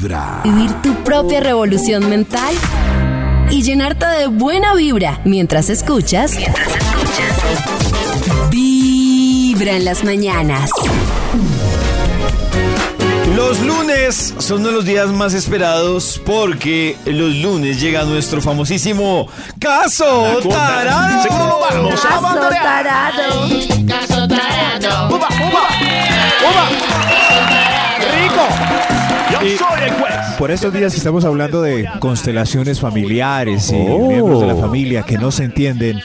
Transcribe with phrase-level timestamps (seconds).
[0.00, 0.40] Vibra.
[0.44, 2.54] Vivir tu propia revolución mental
[3.50, 6.36] y llenarte de buena vibra mientras escuchas.
[6.36, 8.50] Mientras escuchas.
[8.50, 10.70] Vibra en las mañanas.
[13.36, 19.28] Los lunes son uno de los días más esperados porque los lunes llega nuestro famosísimo
[19.58, 21.22] Caso Tarado.
[21.22, 23.48] Seguro lo vamos a Caso tarado.
[23.86, 25.14] Caso tarado.
[25.14, 25.68] ¡Uva, uva!
[26.48, 26.68] ¡Uva!
[28.18, 28.99] ¡Rico!
[29.30, 30.14] Yo soy el juez.
[30.38, 35.30] Por estos días estamos hablando de constelaciones familiares y miembros de la familia que no
[35.30, 36.00] se entienden.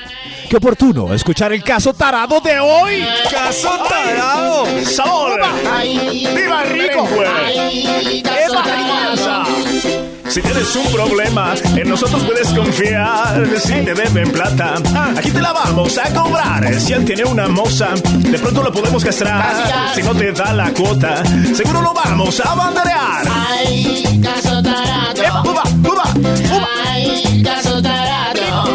[0.49, 3.04] Qué oportuno escuchar el caso tarado de hoy.
[3.32, 4.66] Caso Tarado.
[4.84, 5.41] ¡Sabor!
[5.72, 7.08] Ay, ¡Viva rico!
[7.35, 10.05] ay, caso ¡Eva tarado.
[10.35, 13.57] Si tienes un problema, en nosotros puedes confiar.
[13.57, 14.73] Si te deben plata,
[15.16, 16.77] aquí te la vamos a cobrar.
[16.77, 19.93] Si él tiene una moza, de pronto lo podemos castrar.
[19.95, 23.26] Si no te da la cuota, seguro lo vamos a banderear.
[23.34, 25.23] Ay, caso tarado.
[25.23, 26.67] ¡Eva, uva, uva, uva!
[26.90, 28.73] Ay, caso tarado.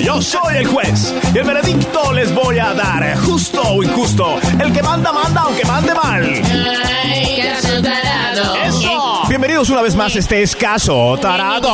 [0.00, 4.40] Yo soy el juez y el veredicto les voy a dar, justo o injusto.
[4.58, 6.24] El que manda, manda, aunque mande mal.
[6.24, 8.56] Ay, caso tarado.
[8.56, 8.93] ¡Eso!
[9.44, 11.68] Bienvenidos una vez más a este escaso tarado.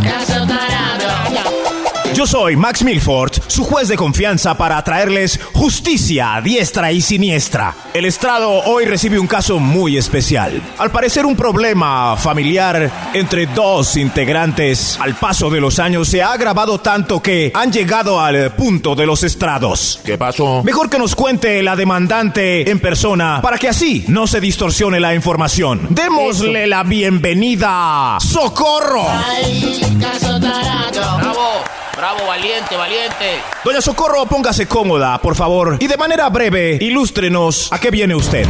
[0.00, 1.77] Caso tarado.
[2.14, 7.74] Yo soy Max Milford, su juez de confianza para traerles justicia a diestra y siniestra.
[7.94, 10.60] El estrado hoy recibe un caso muy especial.
[10.78, 16.32] Al parecer un problema familiar entre dos integrantes al paso de los años se ha
[16.32, 20.00] agravado tanto que han llegado al punto de los estrados.
[20.04, 20.62] ¿Qué pasó?
[20.64, 25.14] Mejor que nos cuente la demandante en persona para que así no se distorsione la
[25.14, 25.86] información.
[25.90, 28.16] Démosle la bienvenida.
[28.20, 29.06] ¡Socorro!
[29.08, 31.18] Ay, caso tarado.
[31.18, 31.50] Bravo,
[31.98, 33.42] bravo, valiente, valiente.
[33.64, 38.46] Doña Socorro, póngase cómoda, por favor, y de manera breve, ilústrenos a qué viene usted.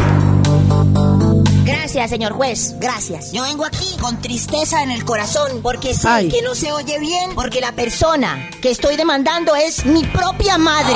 [1.89, 3.33] Gracias, señor juez, gracias.
[3.33, 6.29] Yo vengo aquí con tristeza en el corazón porque sé Ay.
[6.29, 10.95] que no se oye bien porque la persona que estoy demandando es mi propia madre.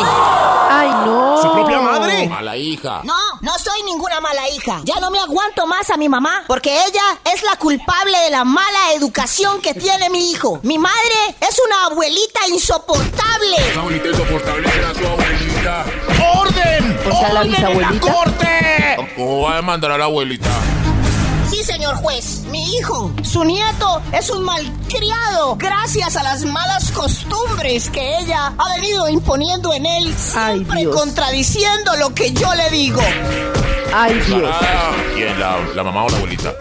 [0.69, 1.41] Ay, no.
[1.41, 2.31] ¿Su propia madre?
[2.37, 3.00] A la hija.
[3.05, 4.83] No, no soy ninguna mala hija.
[4.84, 7.03] Ya no me aguanto más a mi mamá porque ella
[7.33, 10.61] es la culpable de la mala educación que tiene mi hijo.
[10.62, 13.56] Mi madre es una abuelita insoportable.
[13.71, 15.87] Esa abuelita insoportable era su abuelita.
[16.39, 16.99] ¡Orden!
[17.11, 18.12] O sea, la ¡Orden en bisabuelita.
[18.12, 18.97] corte!
[19.16, 20.50] ¿Cómo va a demandar a la abuelita?
[21.82, 22.44] Señor juez.
[22.53, 28.75] Mi hijo, su nieto, es un malcriado gracias a las malas costumbres que ella ha
[28.76, 33.03] venido imponiendo en él, siempre contradiciendo lo que yo le digo.
[33.92, 34.48] Ay, Dios.
[34.48, 35.41] Ah, ¿Quién?
[35.41, 36.54] La, la mamá o la abuelita?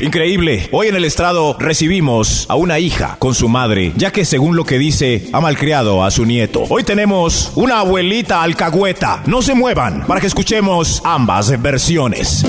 [0.00, 0.68] Increíble.
[0.72, 4.64] Hoy en el estrado recibimos a una hija con su madre, ya que según lo
[4.64, 6.64] que dice, ha malcriado a su nieto.
[6.68, 9.22] Hoy tenemos una abuelita alcahueta.
[9.26, 12.44] No se muevan para que escuchemos ambas versiones.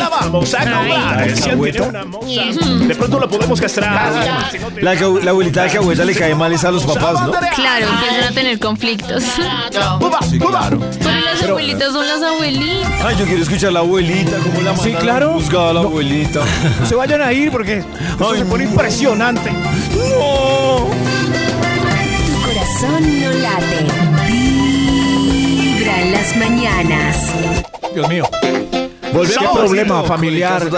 [0.00, 1.30] La vamos a cobrar.
[1.36, 2.42] Si él tiene una moza,
[2.88, 4.12] de pronto lo podemos castrar.
[4.12, 7.20] No La, que- la abuelita de que abuela le cae mal es a los papás,
[7.26, 7.32] ¿no?
[7.54, 9.22] Claro, empiezan a tener conflictos.
[10.00, 10.70] Uva, uva.
[10.70, 12.90] Pero las abuelitas son las abuelitas.
[13.04, 15.30] Ay, yo quiero escuchar a la abuelita, cómo la mandaron claro.
[15.30, 16.40] a buscar a la abuelita.
[16.80, 19.50] No se vayan a ir porque se pone impresionante.
[19.92, 19.98] Tu
[22.42, 23.86] corazón no late.
[24.26, 27.16] Vibra en las mañanas.
[27.94, 28.24] Dios mío.
[29.12, 30.68] Volvemos ¿Qué al problema familiar?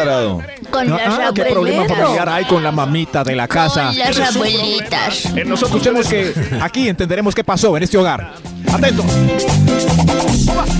[0.70, 3.86] Con No, las ah, ¿Qué problema familiar hay con la mamita de la casa?
[3.86, 5.26] Con las abuelitas.
[5.26, 8.34] En nosotros Escuchemos que aquí entenderemos qué pasó en este hogar.
[8.72, 9.06] Atentos.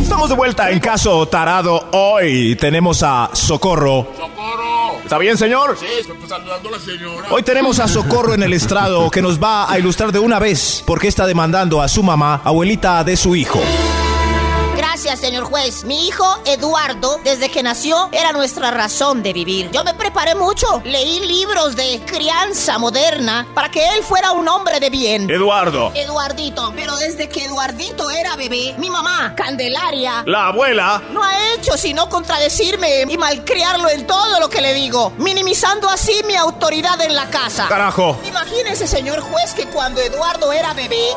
[0.00, 1.88] Estamos de vuelta en caso tarado.
[1.92, 4.08] Hoy tenemos a Socorro.
[4.16, 4.98] ¡Socorro!
[5.02, 5.76] ¿Está bien, señor?
[5.78, 7.28] Sí, estoy saludando a la señora.
[7.30, 10.82] Hoy tenemos a Socorro en el estrado que nos va a ilustrar de una vez
[10.86, 13.60] por qué está demandando a su mamá, abuelita de su hijo.
[15.16, 15.84] Señor juez.
[15.84, 19.70] Mi hijo, Eduardo, desde que nació, era nuestra razón de vivir.
[19.70, 20.80] Yo me preparé mucho.
[20.84, 25.30] Leí libros de crianza moderna para que él fuera un hombre de bien.
[25.30, 31.54] Eduardo, Eduardito, pero desde que Eduardito era bebé, mi mamá, Candelaria, la abuela, no ha
[31.54, 37.00] hecho sino contradecirme y malcriarlo en todo lo que le digo, minimizando así mi autoridad
[37.03, 37.68] en la casa.
[37.68, 38.18] carajo.
[38.26, 41.08] Imagínese, señor juez, que cuando Eduardo era bebé.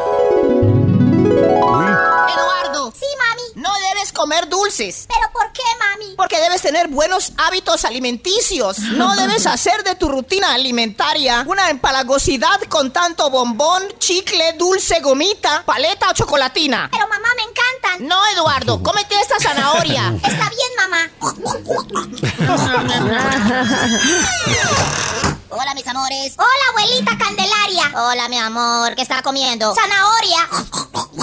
[2.93, 3.41] Sí, mami.
[3.55, 5.05] No debes comer dulces.
[5.07, 6.15] ¿Pero por qué, mami?
[6.15, 8.79] Porque debes tener buenos hábitos alimenticios.
[8.79, 15.63] No debes hacer de tu rutina alimentaria una empalagosidad con tanto bombón, chicle, dulce, gomita,
[15.65, 16.89] paleta o chocolatina.
[16.91, 18.07] Pero mamá, me encantan.
[18.07, 20.13] No, Eduardo, cómete esta zanahoria.
[20.23, 21.09] Está bien, mamá.
[25.49, 26.33] Hola, mis amores.
[26.37, 27.91] Hola, abuelita Candelaria.
[27.93, 28.95] Hola, mi amor.
[28.95, 29.75] ¿Qué está comiendo?
[29.75, 30.49] Zanahoria.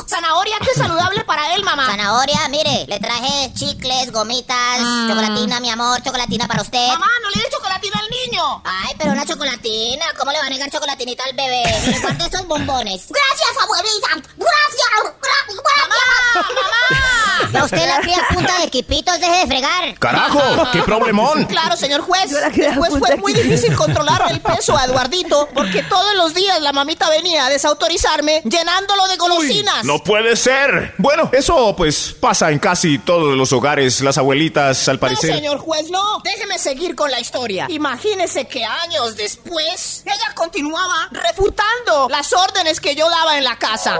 [0.06, 1.86] Zanahoria, qué saludable para él, mamá?
[1.86, 4.78] Zanahoria, mire, le traje chicles, gomitas,
[5.08, 6.88] chocolatina, mi amor, chocolatina para usted.
[6.88, 8.62] Mamá, no le des chocolatina al niño.
[8.64, 11.62] Ay, pero una chocolatina, ¿cómo le va a negar chocolatinita al bebé?
[11.86, 13.08] Mire, guarde estos bombones.
[13.08, 14.08] Gracias, abuelita.
[14.36, 14.90] Gracias,
[15.20, 15.62] gracias.
[15.78, 17.58] ¡Mamá!
[17.60, 19.98] A usted la cría punta de quipitos, deje de fregar.
[19.98, 20.40] ¡Carajo!
[20.72, 21.44] ¡Qué problemón!
[21.46, 22.30] Claro, señor juez.
[22.30, 26.72] Después punta fue muy difícil controlar el peso a Eduardito porque todos los días la
[26.72, 29.84] mamita venía a desautorizarme llenándolo de golosinas.
[29.84, 30.94] No puede ser.
[30.98, 34.00] Bueno, eso pues pasa en casi todos los hogares.
[34.00, 35.34] Las abuelitas, al No, parecer.
[35.34, 36.20] señor juez, no.
[36.24, 37.66] Déjeme seguir con la historia.
[37.68, 43.98] Imagínese que años después, ella continuaba refutando las órdenes que yo daba en la casa.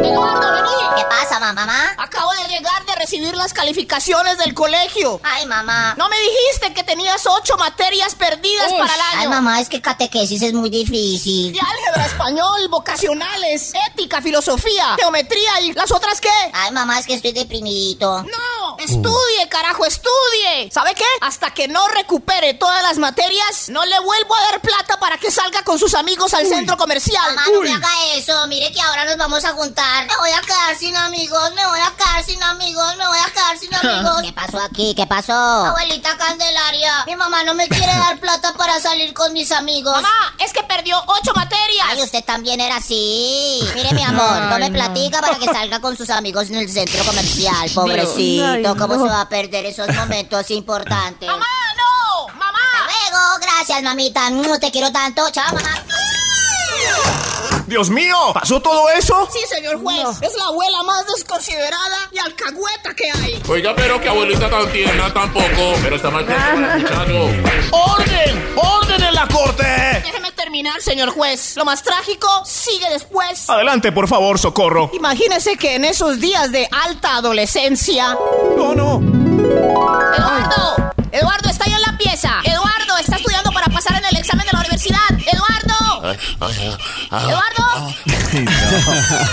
[0.00, 0.68] Eduardo, vení.
[0.96, 1.94] ¿Qué pasa, ma- mamá?
[1.98, 5.20] Acabo de llegar de recibir las calificaciones del colegio.
[5.22, 5.94] Ay, mamá.
[5.96, 9.20] No me dijiste que tenías ocho materias perdidas para el año.
[9.20, 11.54] Ay, mamá, es que catequesis es muy difícil.
[11.54, 16.28] Y álgebra, español, vocacionales, ética, filosofía, geometría y las otras qué.
[16.52, 18.22] Ay, mamá, es que estoy deprimidito.
[18.22, 20.70] No, estudie, carajo, estudie.
[20.72, 21.04] ¿Sabe qué?
[21.20, 25.30] Hasta que no recupere todas las materias, no le vuelvo a dar plata para que
[25.30, 27.34] salga con sus amigos al centro comercial.
[27.34, 28.46] Mamá, no me haga eso.
[28.46, 30.06] Mire que ahora nos vamos a juntar.
[30.06, 33.30] Me voy a quedar sin amigos, me voy a quedar sin amigos, me voy a
[33.32, 34.22] quedar sin amigos.
[34.22, 34.94] ¿Qué pasó aquí?
[34.94, 35.32] ¿Qué pasó?
[35.32, 39.94] Abuelita Candelaria, mi mamá no me quiere dar plata para salir con mis amigos.
[39.94, 41.86] Mamá, es que perdió ocho materias.
[41.90, 43.60] Ay, usted también era así.
[43.74, 47.70] Mire, mi amor, tome platica para que salga con sus amigos en el centro comercial.
[47.74, 49.04] Pobrecito, ¿cómo no.
[49.04, 51.28] se va a perder esos momentos importantes?
[51.28, 51.46] Mamá,
[51.76, 52.58] no, mamá.
[52.88, 54.30] Hasta luego, gracias, mamita.
[54.30, 55.28] Mm, Te quiero tanto.
[55.30, 55.82] Chao, mamá.
[57.66, 59.26] Dios mío, ¿pasó todo eso?
[59.32, 63.42] Sí, señor juez, es la abuela más desconsiderada y alcahueta que hay.
[63.48, 65.74] Oiga, pero que abuelita tan tierna tampoco.
[65.82, 67.30] Pero está mal el muchacho.
[67.70, 68.52] ¡Orden!
[68.56, 69.64] ¡Orden en la corte!
[70.04, 71.56] Déjeme terminar, señor juez.
[71.56, 73.48] Lo más trágico sigue después.
[73.48, 74.90] Adelante, por favor, socorro.
[74.92, 78.18] Imagínese que en esos días de alta adolescencia.
[78.54, 79.00] No, no.
[80.14, 80.92] ¡Eduardo!
[81.10, 82.42] ¡Eduardo está ahí en la pieza!
[82.44, 84.98] ¡Eduardo está estudiando para pasar en el examen de la universidad!
[85.10, 86.02] ¡Eduardo!
[86.02, 86.76] Ay, ay,
[87.10, 87.30] ay.
[87.30, 87.94] ¡Eduardo!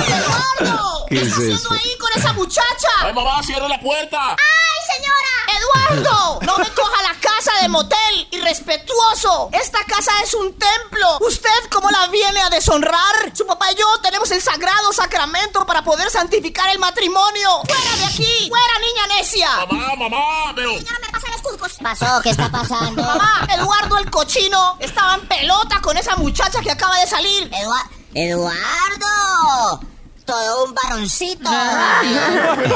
[0.08, 1.06] ¡Eduardo!
[1.10, 1.74] ¿Qué es está haciendo eso?
[1.74, 2.88] ahí con esa muchacha?
[3.02, 4.38] Ay, mamá, cierra la puerta.
[4.38, 5.36] ¡Ay, señora!
[5.60, 6.40] ¡Eduardo!
[6.44, 8.28] ¡No me coja la casa de motel!
[8.32, 9.50] ¡Irrespetuoso!
[9.54, 11.18] ¡Esta casa es un templo!
[11.22, 13.32] ¿Usted cómo la viene a deshonrar?
[13.34, 17.62] Su papá y yo tenemos el sagrado sacramento para poder santificar el matrimonio.
[17.66, 18.50] ¡Fuera de aquí!
[18.50, 19.50] ¡Fuera, niña necia!
[19.68, 20.70] Mamá, mamá, pero.
[20.78, 21.72] Señora, me pasan los cuscos.
[21.82, 22.22] ¿Pasó?
[22.22, 23.02] ¿Qué está pasando?
[23.10, 27.50] Mamá, Eduardo el cochino estaba en pelota con esa muchacha que acaba de salir.
[27.52, 29.80] Edua- Eduardo.
[30.30, 31.50] Todo un varoncito.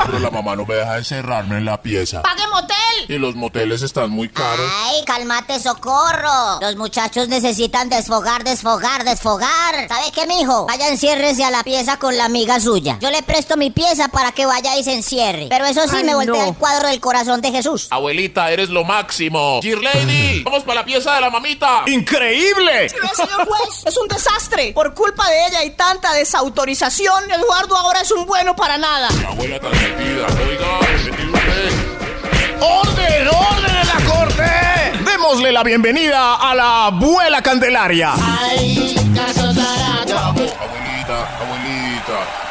[0.08, 2.24] Pero la mamá no me deja encerrarme en la pieza.
[2.24, 2.76] ¡Pague motel!
[3.10, 4.68] Y los moteles están muy caros.
[4.86, 6.60] Ay, cálmate, socorro.
[6.62, 9.88] Los muchachos necesitan desfogar, desfogar, desfogar.
[9.88, 10.66] ¿Sabe qué, mijo?
[10.66, 12.98] Vaya, enciérrese a la pieza con la amiga suya.
[13.02, 15.48] Yo le presto mi pieza para que vaya y se encierre.
[15.50, 16.50] Pero eso sí, Ay, me voltea no.
[16.50, 17.88] el cuadro del corazón de Jesús.
[17.92, 19.60] Abuelita, eres lo máximo.
[19.62, 21.84] Dear Lady, vamos para la pieza de la mamita.
[21.88, 22.90] ¡Increíble!
[22.90, 23.86] ¿Sí señor juez?
[23.86, 24.72] Es un desastre.
[24.74, 29.10] Por culpa de ella y tanta desautorización, Eduardo ahora es un bueno para nada.
[29.22, 30.28] La abuela tan metida.
[30.48, 30.80] Oiga.
[32.62, 33.28] ¡Orden!
[33.28, 34.44] ¡Orden en la corte!
[35.04, 38.14] Démosle la bienvenida a la abuela Candelaria.
[38.16, 41.28] Ay, caso abuelita.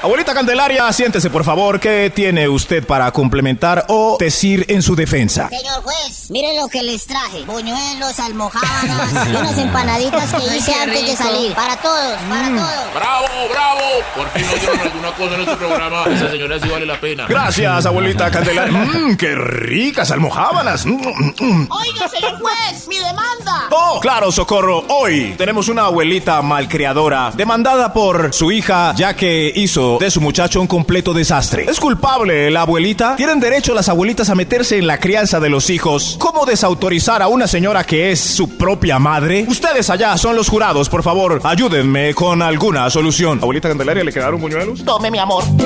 [0.02, 1.78] Abuelita Candelaria, siéntese por favor.
[1.78, 5.48] ¿Qué tiene usted para complementar o decir en su defensa?
[5.48, 7.44] Señor juez, miren lo que les traje.
[7.44, 11.54] Buñuelos, almohábanas y unas empanaditas que hice antes de salir.
[11.54, 12.94] Para todos, para todos.
[12.94, 13.80] Bravo, bravo.
[14.16, 16.04] Por fin oyeron alguna cosa en este programa.
[16.06, 17.26] Esa señora sí vale la pena.
[17.28, 18.72] Gracias, abuelita Candelaria.
[18.72, 20.84] Mmm, qué ricas almohábanas.
[20.84, 21.68] Mm, mm, mm.
[21.70, 23.68] Oiga, señor juez, mi demanda.
[23.70, 24.84] Oh, claro, socorro.
[24.88, 30.60] Hoy tenemos una abuelita malcriadora demandada por su hija ya que hizo de su muchacho
[30.60, 31.64] un completo desastre.
[31.66, 33.16] ¿Es culpable la abuelita?
[33.16, 36.16] ¿Tienen derecho las abuelitas a meterse en la crianza de los hijos?
[36.18, 39.46] ¿Cómo desautorizar a una señora que es su propia madre?
[39.48, 43.38] Ustedes allá son los jurados, por favor, ayúdenme con alguna solución.
[43.40, 44.84] Abuelita Candelaria, ¿le quedaron buñuelos?
[44.84, 45.42] Tome, mi amor.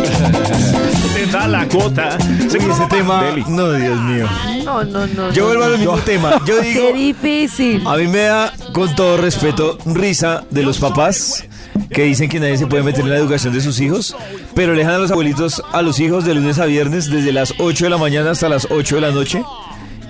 [1.15, 2.17] Te da la cuota.
[2.21, 3.25] Uy, ese tema.
[3.49, 4.29] No, Dios mío.
[4.65, 5.33] No, no, no.
[5.33, 5.73] Yo no, vuelvo no.
[5.73, 6.41] al mismo tema.
[6.47, 6.93] Yo digo.
[6.93, 7.83] Qué difícil.
[7.85, 11.45] A mí me da, con todo respeto, risa de los papás
[11.91, 14.17] que dicen que nadie se puede meter en la educación de sus hijos,
[14.55, 17.55] pero le dejan a los abuelitos a los hijos de lunes a viernes desde las
[17.59, 19.43] 8 de la mañana hasta las 8 de la noche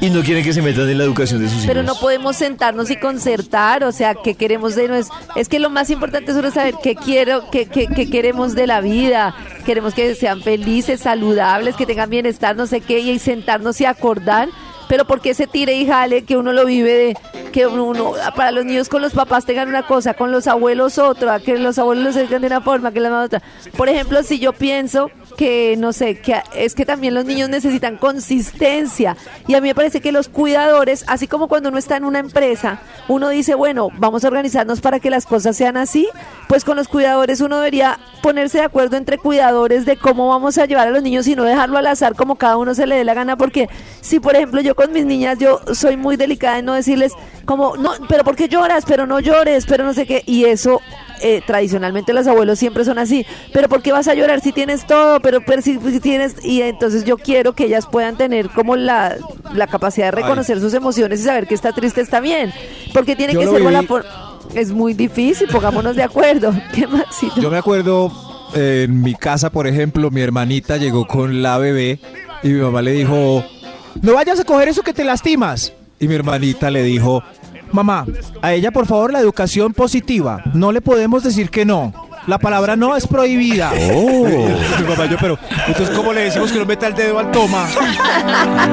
[0.01, 1.67] y no quieren que se metan en la educación de sus hijos.
[1.67, 5.71] Pero no podemos sentarnos y concertar, o sea, qué queremos de nos Es que lo
[5.71, 9.35] más importante es saber qué quiero, qué, qué, qué queremos de la vida.
[9.65, 14.49] Queremos que sean felices, saludables, que tengan bienestar, no sé qué, y sentarnos y acordar.
[14.89, 17.17] Pero ¿por qué se tire y jale que uno lo vive de
[17.53, 21.41] que uno, para los niños con los papás tengan una cosa, con los abuelos otra,
[21.41, 23.43] que los abuelos los educan de una forma, que la mamá otra.
[23.77, 27.97] Por ejemplo, si yo pienso que, no sé, que es que también los niños necesitan
[27.97, 29.17] consistencia.
[29.47, 32.19] Y a mí me parece que los cuidadores, así como cuando uno está en una
[32.19, 36.09] empresa, uno dice, bueno, vamos a organizarnos para que las cosas sean así,
[36.49, 40.67] pues con los cuidadores uno debería ponerse de acuerdo entre cuidadores de cómo vamos a
[40.67, 43.05] llevar a los niños y no dejarlo al azar como cada uno se le dé
[43.05, 43.69] la gana, porque
[44.01, 47.13] si por ejemplo yo con mis niñas, yo soy muy delicada en no decirles
[47.45, 48.85] como, no, pero ¿por qué lloras?
[48.87, 50.81] Pero no llores, pero no sé qué, y eso
[51.23, 54.87] eh, tradicionalmente los abuelos siempre son así, pero ¿por qué vas a llorar si tienes
[54.87, 55.21] todo?
[55.21, 59.17] Pero, pero si, si tienes, y entonces yo quiero que ellas puedan tener como la,
[59.55, 62.53] la capacidad de reconocer sus emociones y saber que está triste está bien,
[62.93, 63.87] porque tiene Yo que ser la viví.
[63.87, 64.05] por-
[64.55, 66.53] Es muy difícil, pongámonos de acuerdo.
[66.75, 67.05] ¿Qué más?
[67.37, 68.13] Yo me acuerdo
[68.55, 71.99] eh, en mi casa, por ejemplo, mi hermanita llegó con la bebé
[72.43, 73.43] y mi mamá le dijo,
[74.03, 75.73] no vayas a coger eso que te lastimas.
[75.99, 77.23] Y mi hermanita le dijo,
[77.73, 78.07] mamá,
[78.43, 81.93] a ella por favor la educación positiva, no le podemos decir que no.
[82.27, 83.71] La palabra no es prohibida.
[83.71, 85.39] Mi mamá, yo, pero,
[85.69, 87.69] entonces, ¿cómo le decimos que no meta el dedo al toma?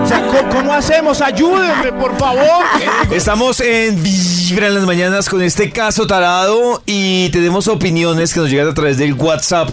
[0.03, 1.22] O sea, ¿cómo, cómo hacemos?
[1.22, 2.65] Ayúdenme, por favor.
[3.12, 8.50] Estamos en Vibra en las mañanas con este caso tarado y tenemos opiniones que nos
[8.50, 9.70] llegan a través del WhatsApp.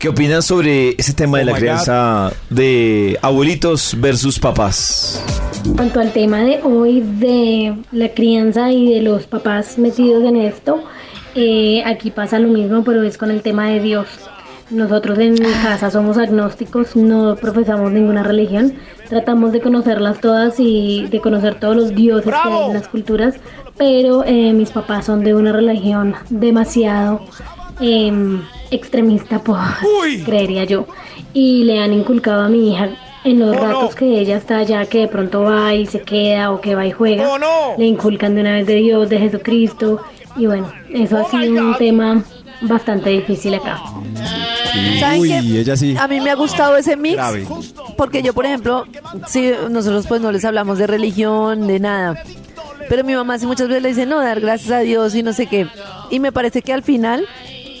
[0.00, 5.22] ¿Qué opinan sobre ese tema de Oh la my crianza de abuelitos versus papás?
[5.66, 10.36] En cuanto al tema de hoy de la crianza y de los papás metidos en
[10.36, 10.82] esto,
[11.34, 14.06] eh, aquí pasa lo mismo, pero es con el tema de Dios.
[14.70, 18.72] Nosotros en mi casa somos agnósticos, no profesamos ninguna religión,
[19.06, 23.34] tratamos de conocerlas todas y de conocer todos los dioses que hay en las culturas,
[23.76, 27.20] pero eh, mis papás son de una religión demasiado
[27.80, 28.40] em,
[28.70, 29.58] extremista, pues,
[30.24, 30.86] creería yo,
[31.32, 32.90] y le han inculcado a mi hija
[33.24, 36.60] en los ratos que ella está allá, que de pronto va y se queda o
[36.60, 37.28] que va y juega,
[37.76, 40.02] le inculcan de una vez de Dios, de Jesucristo,
[40.36, 42.22] y bueno, eso ha sido un tema
[42.62, 43.80] bastante difícil acá.
[45.00, 45.60] ¿Saben Uy, qué?
[45.60, 45.96] ella sí.
[45.98, 47.16] A mí me ha gustado ese mix.
[47.16, 47.46] Grave.
[47.96, 48.86] Porque yo, por ejemplo,
[49.26, 52.22] sí, nosotros pues no les hablamos de religión, de nada.
[52.88, 55.32] Pero mi mamá sí muchas veces le dice, no, dar gracias a Dios y no
[55.32, 55.66] sé qué.
[56.10, 57.26] Y me parece que al final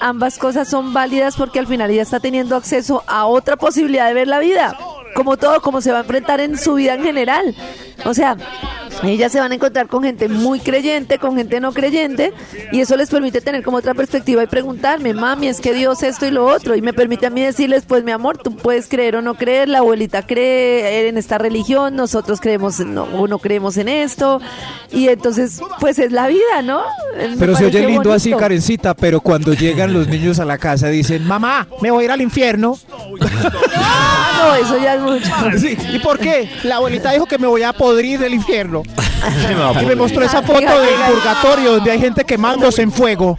[0.00, 4.14] ambas cosas son válidas porque al final ella está teniendo acceso a otra posibilidad de
[4.14, 4.76] ver la vida.
[5.14, 7.54] Como todo, como se va a enfrentar en su vida en general.
[8.04, 8.36] O sea,
[9.02, 12.32] ellas se van a encontrar con gente muy creyente, con gente no creyente,
[12.72, 16.26] y eso les permite tener como otra perspectiva y preguntarme, mami, es que Dios esto
[16.26, 19.16] y lo otro, y me permite a mí decirles, pues mi amor, tú puedes creer
[19.16, 23.38] o no creer, la abuelita cree en esta religión, nosotros creemos en- no, o no
[23.38, 24.40] creemos en esto,
[24.92, 26.82] y entonces, pues es la vida, ¿no?
[27.16, 28.32] Me Pero se oye lindo así.
[28.32, 32.10] Karencita, pero cuando llegan los niños a la casa dicen, mamá, me voy a ir
[32.10, 32.78] al infierno.
[34.40, 35.30] No, eso ya es mucho.
[35.58, 36.48] Sí, ¿Y por qué?
[36.64, 38.82] La abuelita dijo que me voy a del infierno.
[39.82, 43.36] Y me mostró esa foto del purgatorio donde hay gente quemándose en fuego.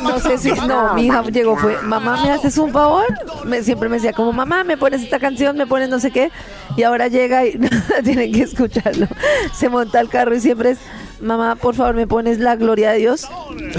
[0.00, 3.04] No sé si, no, mi hija llegó, fue, mamá, ¿me haces un favor?
[3.44, 6.30] Me, siempre me decía como, mamá, me pones esta canción, me pones no sé qué,
[6.76, 7.58] y ahora llega y
[8.04, 9.08] tienen que escucharlo.
[9.52, 10.78] Se monta al carro y siempre es,
[11.20, 13.26] mamá, por favor, me pones la gloria de Dios,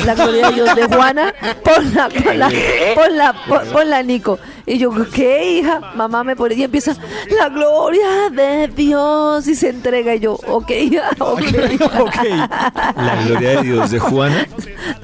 [0.05, 2.49] la gloria de Dios de Juana, ponla, ponla,
[2.95, 4.39] ponla, pon- ponla, Nico.
[4.65, 5.79] Y yo, ¿qué, hija?
[5.95, 6.95] Mamá me pone, y empieza,
[7.35, 12.23] la gloria de Dios, y se entrega, y yo, ok, hija, ok.
[12.95, 14.47] La gloria de Dios de Juana.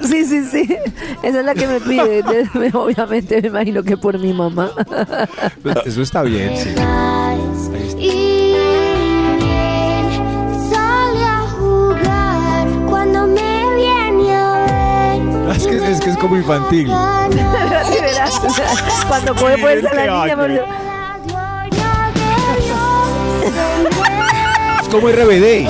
[0.02, 0.76] Sí, sí, sí.
[1.24, 2.22] Esa es la que me pide.
[2.24, 4.70] De- Obviamente me imagino que por mi mamá.
[5.64, 6.70] Pues Eso está bien, sí.
[7.98, 8.35] Y sale
[16.26, 16.88] como infantil.
[19.08, 20.36] Cuando puede ponerse la niña.
[24.82, 25.68] Es como RBD.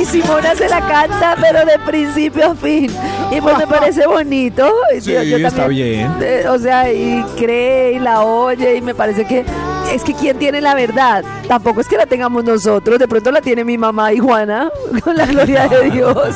[0.00, 2.90] Y Simona se la canta, pero de principio a fin.
[3.30, 4.68] Y pues me parece bonito.
[4.96, 6.12] Y Sí, está bien.
[6.20, 8.74] eh, o sea, y cree y la oye.
[8.76, 9.44] Y me parece que
[9.92, 11.22] es que quién tiene la verdad.
[11.46, 12.98] Tampoco es que la tengamos nosotros.
[12.98, 14.70] De pronto la tiene mi mamá y Juana.
[15.04, 16.34] Con la gloria de Dios.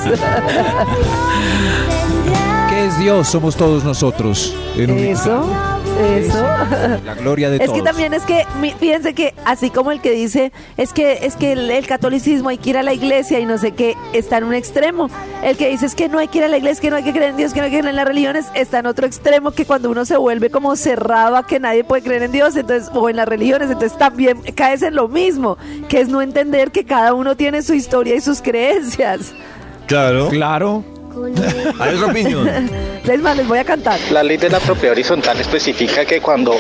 [2.88, 3.28] ¿Qué es Dios?
[3.28, 4.54] Somos todos nosotros.
[4.75, 5.47] En un- Eso,
[6.00, 6.47] eso.
[7.04, 7.76] La gloria de Es todos.
[7.76, 11.37] que también es que, mi- fíjense que así como el que dice, es que es
[11.37, 14.38] que el, el catolicismo hay que ir a la iglesia y no sé qué, está
[14.38, 15.11] en un extremo.
[15.45, 17.02] El que dice es que no hay que ir a la iglesia, que no hay
[17.04, 19.07] que creer en Dios, que no hay que creer en las religiones, está en otro
[19.07, 22.57] extremo que cuando uno se vuelve como cerrado a que nadie puede creer en Dios,
[22.57, 25.59] entonces, o en las religiones, entonces también caes en lo mismo,
[25.90, 29.35] que es no entender que cada uno tiene su historia y sus creencias.
[29.87, 30.28] Claro.
[30.30, 30.85] Claro.
[31.78, 32.48] Hay otra opinión.
[33.05, 33.99] Les más, les voy a cantar.
[34.11, 36.55] La ley de la propiedad horizontal especifica que cuando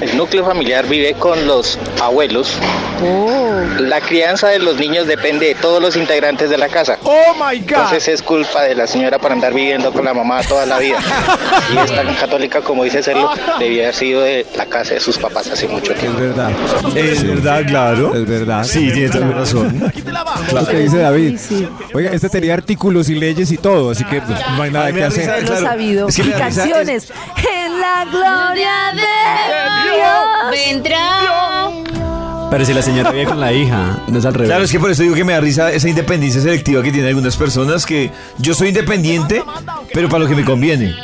[0.00, 2.52] el núcleo familiar vive con los abuelos,
[3.80, 6.98] la crianza de los niños depende de todos los integrantes de la casa.
[7.04, 7.68] ¡Oh, my God!
[7.68, 10.98] Entonces es culpa de la señora por andar viviendo con la mamá toda la vida.
[11.72, 15.18] Y es tan católica como dice serlo, debía haber sido de la casa de sus
[15.18, 16.18] papás hace mucho tiempo.
[16.18, 16.50] Es verdad.
[16.94, 18.14] Es verdad, claro.
[18.14, 18.64] Es verdad.
[18.64, 19.92] Sí, tiene toda la razón.
[20.52, 21.38] Lo que dice David.
[21.94, 25.04] Oiga, este tenía artículos y leyes y todo, así que pues, no hay nada que
[25.04, 25.44] hacer.
[25.44, 25.77] claro.
[25.78, 26.08] Sabido.
[26.08, 26.28] Es que y.
[26.28, 29.02] En la gloria de
[29.94, 30.66] Dios.
[30.66, 32.48] Vendrá.
[32.50, 34.48] Pero si la señora vive con la hija, no es al revés.
[34.48, 37.08] Claro, es que por eso digo que me da risa esa independencia selectiva que tienen
[37.08, 39.42] algunas personas que yo soy independiente,
[39.92, 40.94] pero para lo que me conviene.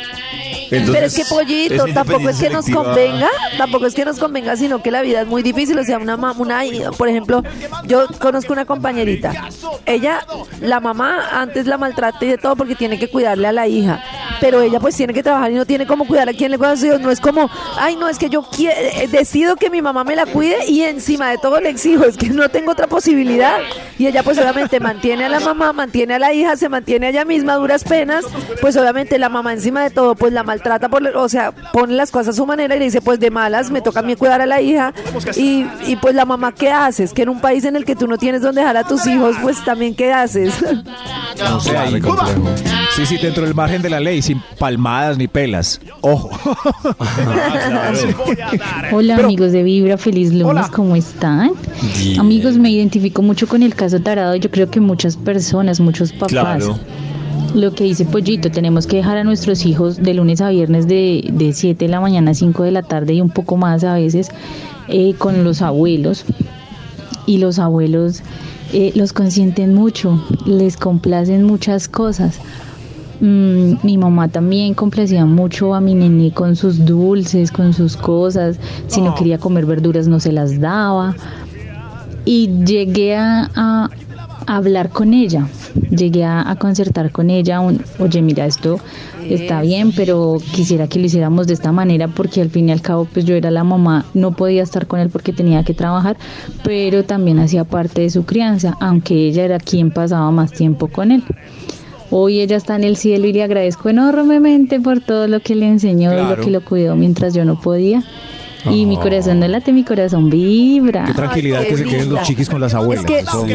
[0.71, 4.55] Entonces, Pero es que pollito, tampoco es que nos convenga, tampoco es que nos convenga,
[4.55, 5.77] sino que la vida es muy difícil.
[5.77, 6.63] O sea, una mamá, una,
[6.97, 7.43] por ejemplo,
[7.85, 9.49] yo conozco una compañerita.
[9.85, 10.25] Ella,
[10.61, 14.03] la mamá antes la maltrata y de todo porque tiene que cuidarle a la hija.
[14.41, 16.71] Pero ella pues tiene que trabajar y no tiene cómo cuidar a quien le cuida
[16.71, 17.01] a sus hijos.
[17.01, 20.25] No es como, ay, no, es que yo eh, decido que mi mamá me la
[20.25, 22.05] cuide y encima de todo le exijo.
[22.05, 23.59] Es que no tengo otra posibilidad.
[23.97, 27.09] Y ella pues obviamente mantiene a la mamá, mantiene a la hija, se mantiene a
[27.09, 28.25] ella misma a duras penas.
[28.61, 30.54] Pues obviamente la mamá encima de todo pues la maltrata,
[30.89, 33.71] por, o sea, pone las cosas a su manera y le dice pues de malas
[33.71, 34.93] me toca a mí cuidar a la hija.
[35.35, 37.13] Y, y pues la mamá, ¿qué haces?
[37.13, 39.35] Que en un país en el que tú no tienes donde dejar a tus hijos,
[39.41, 40.53] pues también ¿qué haces?
[41.37, 41.59] No.
[42.95, 45.81] Sí, sí, dentro del margen de la ley, sin palmadas ni pelas.
[46.01, 46.29] Ojo.
[48.91, 51.51] Hola amigos de Vibra, feliz lunes, ¿cómo están?
[51.97, 52.19] Bien.
[52.19, 56.29] Amigos, me identifico mucho con el caso tarado, yo creo que muchas personas, muchos papás.
[56.29, 56.79] Claro.
[57.53, 61.29] Lo que dice Pollito, tenemos que dejar a nuestros hijos de lunes a viernes de,
[61.31, 63.93] de 7 de la mañana a 5 de la tarde y un poco más a
[63.93, 64.29] veces
[64.87, 66.25] eh, con los abuelos.
[67.25, 68.21] Y los abuelos
[68.73, 72.39] eh, los consienten mucho, les complacen muchas cosas.
[73.21, 78.59] Mm, mi mamá también complacía mucho a mi nené con sus dulces, con sus cosas.
[78.87, 81.15] Si no quería comer verduras no se las daba.
[82.25, 83.89] Y llegué a, a
[84.47, 85.47] hablar con ella,
[85.89, 88.79] llegué a, a concertar con ella, un, oye mira esto
[89.33, 92.81] está bien, pero quisiera que lo hiciéramos de esta manera porque al fin y al
[92.81, 96.17] cabo pues yo era la mamá, no podía estar con él porque tenía que trabajar,
[96.63, 101.11] pero también hacía parte de su crianza, aunque ella era quien pasaba más tiempo con
[101.11, 101.23] él.
[102.11, 105.67] Hoy ella está en el cielo y le agradezco enormemente por todo lo que le
[105.67, 108.03] enseñó y lo que lo cuidó mientras yo no podía.
[108.71, 111.05] Y mi corazón no late, mi corazón vibra.
[111.05, 113.05] Qué tranquilidad Ay, que qué se queden los chiquis con las abuelas.
[113.05, 113.45] Es que, Eso-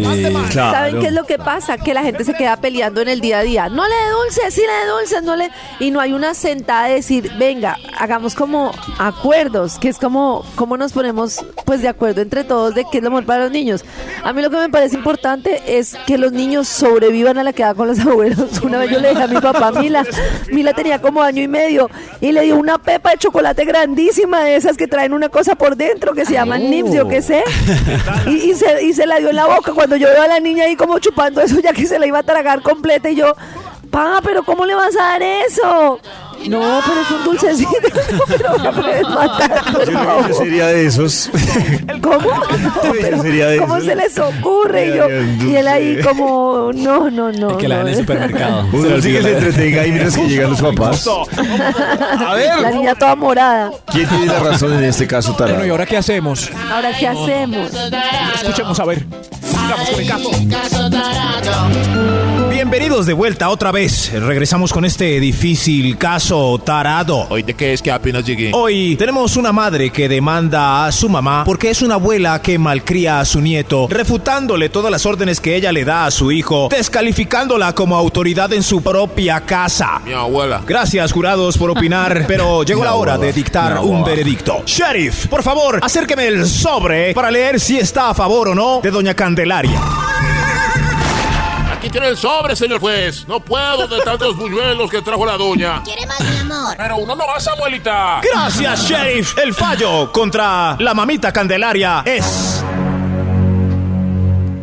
[0.53, 1.77] ¿saben qué es lo que pasa?
[1.79, 3.69] Que la gente se queda peleando en el día a día.
[3.69, 5.51] No le dé dulces, sí le dé dulces, no le...
[5.79, 10.77] Y no hay una sentada de decir, venga, hagamos como acuerdos, que es como, como
[10.77, 13.85] nos ponemos pues de acuerdo entre todos de qué es lo mejor para los niños.
[14.25, 17.75] A mí lo que me parece importante es que los niños sobrevivan a la quedada
[17.75, 18.61] con los abuelos.
[18.63, 20.05] Una vez yo le dije a mi papá, Mila,
[20.53, 21.89] Mila tenía como año y medio,
[22.21, 25.77] y le dio una pepa de chocolate grandísima de esas que traen una cosa por
[25.77, 27.43] dentro que se llaman nips, yo qué sé.
[28.27, 30.41] Y, y se, y se la dio en la boca cuando yo veo a la
[30.41, 33.35] niña ahí como chupando eso ya que se la iba a tragar completa y yo,
[33.91, 35.99] pa, pero ¿cómo le vas a dar eso?
[36.49, 37.71] No, pero es un dulcecito.
[38.11, 41.31] No, pero me puedes matar, por Yo creo que yo sería de esos.
[42.03, 42.19] ¿Cómo?
[43.11, 43.89] Yo sería de ¿Cómo esos.
[43.89, 44.87] se les ocurre?
[44.89, 45.07] Y, yo,
[45.47, 47.57] y él ahí como, no, no, no.
[47.59, 47.85] que la no.
[47.85, 48.67] den en el supermercado.
[48.73, 51.09] Uno sí que se entretenga ahí mientras que llegan los papás.
[52.27, 53.71] A ver, La niña toda morada.
[53.93, 56.51] ¿quién tiene la razón en este caso, Bueno, ¿y ahora qué hacemos?
[56.73, 57.71] Ahora, ¿qué hacemos?
[58.35, 59.05] Escuchemos a ver.
[59.53, 60.31] Vamos con el caso.
[62.61, 64.13] Bienvenidos de vuelta otra vez.
[64.13, 67.27] Regresamos con este difícil caso tarado.
[67.31, 68.51] ¿Hoy de qué es que apenas llegué?
[68.53, 73.19] Hoy tenemos una madre que demanda a su mamá porque es una abuela que malcría
[73.19, 77.75] a su nieto, refutándole todas las órdenes que ella le da a su hijo, descalificándola
[77.75, 80.03] como autoridad en su propia casa.
[80.05, 80.61] Mi abuela.
[80.67, 84.65] Gracias, jurados, por opinar, pero llegó la hora de dictar un veredicto.
[84.67, 88.91] Sheriff, por favor, acérqueme el sobre para leer si está a favor o no de
[88.91, 89.81] Doña Candelaria.
[91.91, 93.27] Tiene el sobre, señor juez.
[93.27, 95.83] No puedo de tantos buñuelos que trajo la doña.
[95.83, 96.77] ¿Quiere más, mi amor?
[96.77, 98.21] Pero uno no más, abuelita.
[98.23, 99.37] Gracias, Sheriff.
[99.39, 102.63] El fallo contra la mamita Candelaria es.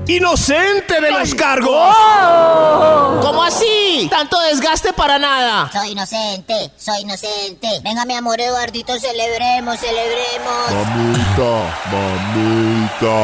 [0.07, 1.75] Inocente de los cargos.
[1.75, 3.19] ¡Oh!
[3.21, 4.07] ¿Cómo así?
[4.09, 5.69] Tanto desgaste para nada.
[5.73, 7.67] Soy inocente, soy inocente.
[7.83, 10.71] Venga, mi amor Eduardito, celebremos, celebremos.
[10.71, 13.17] Mamita, mamita,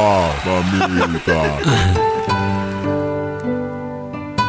[0.45, 2.22] mamita.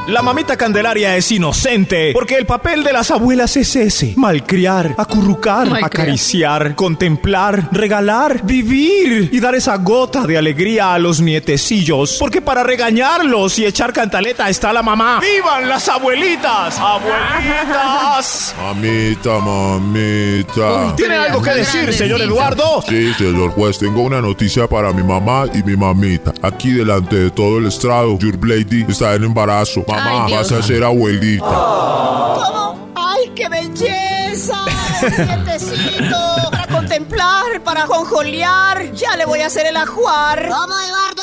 [0.07, 4.13] La mamita Candelaria es inocente porque el papel de las abuelas es ese.
[4.17, 5.85] Malcriar, acurrucar, Malcriar.
[5.87, 12.19] acariciar, contemplar, regalar, vivir y dar esa gota de alegría a los nietecillos.
[12.21, 15.21] Porque para regañarlos y echar cantaleta está la mamá.
[15.21, 16.79] ¡Vivan las abuelitas!
[16.79, 18.55] ¡Abuelitas!
[18.61, 20.97] Mamita, mamita.
[20.97, 22.83] ¿Tiene algo que decir, señor Eduardo?
[22.87, 26.35] Sí, señor juez, tengo una noticia para mi mamá y mi mamita.
[26.43, 29.83] Aquí delante de todo el estrado, Your Lady está en embarazo.
[29.97, 31.45] Mamá, Ay, vas a ser abuelita.
[31.45, 32.93] ¿Cómo?
[32.95, 34.57] ¡Ay, qué belleza!
[35.01, 38.93] Nietecito, para contemplar, para conjolear.
[38.93, 40.49] Ya le voy a hacer el ajuar.
[40.49, 41.23] ¿Cómo, Eduardo?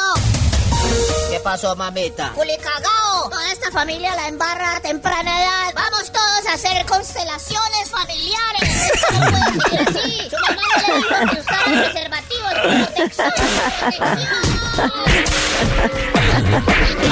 [1.31, 2.31] ¿Qué pasó, mamita?
[2.35, 3.10] Culicagao.
[3.71, 5.73] Familia la embarra a temprana edad.
[5.73, 8.69] Vamos todos a hacer constelaciones familiares.
[9.11, 10.29] No puede seguir así.
[10.29, 12.53] Su mamá no le dijo que usara preservativos.
[12.53, 13.31] Protección.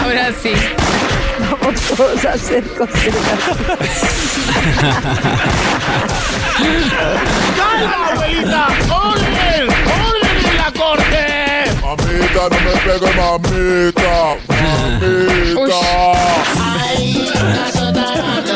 [0.03, 0.53] Ahora sí.
[1.49, 2.63] Vamos todos a hacer
[7.55, 8.67] ¡Calma, abuelita!
[12.47, 14.37] No me pegue, mamita.
[14.47, 15.81] Mamita.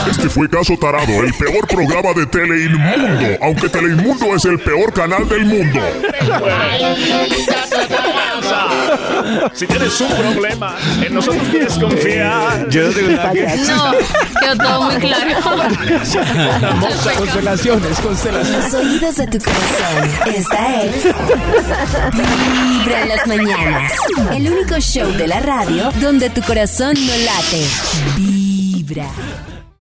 [0.09, 5.27] Este fue Caso Tarado, el peor programa de Teleinmundo, aunque Teleinmundo es el peor canal
[5.27, 5.79] del mundo.
[9.53, 12.69] Si tienes un problema, en nosotros puedes confiar.
[12.69, 13.91] Yo no tengo nada que No,
[14.39, 15.31] quedó todo muy claro.
[17.17, 18.73] Constelaciones, constelaciones.
[18.73, 20.33] Los oídos de tu corazón.
[20.35, 21.03] Esta es
[22.13, 23.91] Vibra en las mañanas.
[24.31, 27.65] El único show de la radio donde tu corazón no late.
[28.17, 29.07] Vibra.